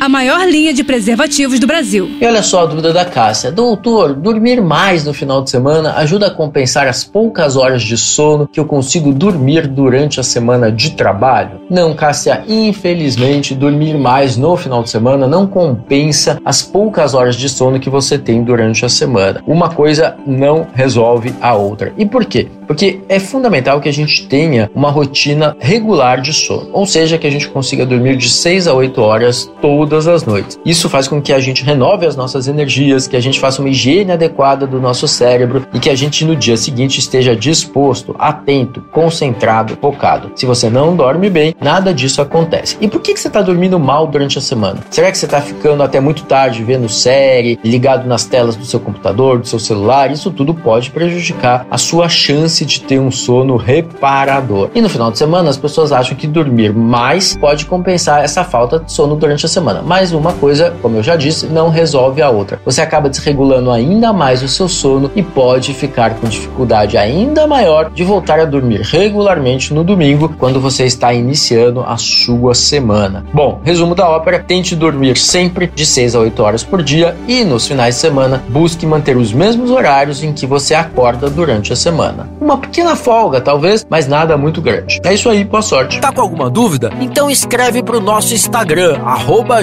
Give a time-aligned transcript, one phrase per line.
[0.00, 2.10] a maior linha de preservativos do Brasil.
[2.20, 3.50] E olha só a dúvida da Cássia.
[3.50, 8.46] Doutor, dormir mais no final de semana ajuda a compensar as poucas horas de sono
[8.46, 11.60] que eu consigo dormir durante a semana de trabalho?
[11.70, 17.48] Não, Cássia, infelizmente, dormir mais no final de semana não compensa as poucas horas de
[17.48, 19.42] sono que você tem durante a semana.
[19.46, 21.92] Uma coisa não resolve a outra.
[21.96, 22.48] E por quê?
[22.66, 27.26] Porque é fundamental que a gente tenha uma rotina regular de sono, ou seja, que
[27.26, 30.58] a gente consiga dormir de 6 a 8 horas todas as noites.
[30.64, 33.68] Isso faz com que a gente renove as nossas energias, que a gente faça uma
[33.68, 38.82] higiene adequada do nosso cérebro e que a gente no dia seguinte esteja disposto, atento,
[38.92, 40.32] concentrado, focado.
[40.34, 42.76] Se você não dorme bem, nada disso acontece.
[42.80, 44.80] E por que, que você está dormindo mal durante a semana?
[44.90, 48.80] Será que você está ficando até muito tarde vendo série, ligado nas telas do seu
[48.80, 50.10] computador, do seu celular?
[50.10, 54.70] Isso tudo pode prejudicar a sua chance chance de ter um sono reparador.
[54.74, 58.78] E no final de semana, as pessoas acham que dormir mais pode compensar essa falta
[58.78, 59.82] de sono durante a semana.
[59.84, 62.60] Mas uma coisa, como eu já disse, não resolve a outra.
[62.64, 67.90] Você acaba desregulando ainda mais o seu sono e pode ficar com dificuldade ainda maior
[67.90, 73.24] de voltar a dormir regularmente no domingo, quando você está iniciando a sua semana.
[73.32, 77.44] Bom, resumo da ópera: tente dormir sempre de 6 a 8 horas por dia e
[77.44, 81.76] nos finais de semana busque manter os mesmos horários em que você acorda durante a
[81.76, 85.00] semana uma pequena folga, talvez, mas nada muito grande.
[85.04, 86.00] É isso aí, boa sorte.
[86.00, 86.90] Tá com alguma dúvida?
[87.00, 89.62] Então escreve pro nosso Instagram, arroba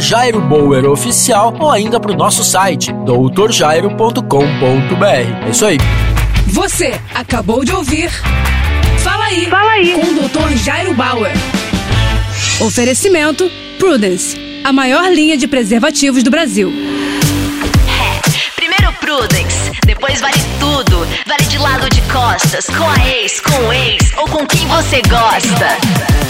[0.91, 5.45] Oficial, ou ainda pro nosso site, doutorjairo.com.br.
[5.45, 5.77] É isso aí.
[6.47, 8.11] Você acabou de ouvir
[8.99, 9.93] Fala aí, Fala aí.
[9.93, 10.57] com o Dr.
[10.57, 11.31] Jairo Bauer.
[12.61, 16.71] Oferecimento Prudence, a maior linha de preservativos do Brasil.
[19.15, 21.07] Prudence, depois vale tudo.
[21.27, 25.03] Vale de lado de costas, com a ex, com o ex ou com quem você
[25.03, 25.77] gosta.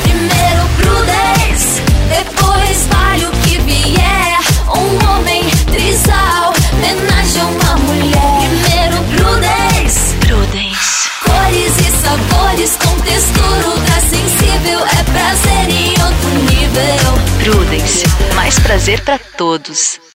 [0.04, 4.38] Primeiro Prudence, depois vale o que vier.
[4.68, 8.50] Um homem trisal, homenagem a uma mulher.
[8.50, 11.10] Primeiro Prudence, Prudence.
[11.24, 14.80] cores e sabores com textura ultra sensível.
[14.82, 17.14] É prazer em outro nível.
[17.42, 18.04] Prudence.
[18.36, 20.04] Mais prazer pra todos.